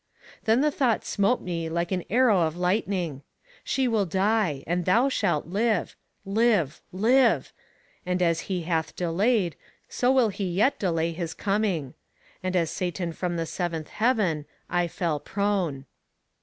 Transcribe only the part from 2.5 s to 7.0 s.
lightning: She will die, and thou shalt live live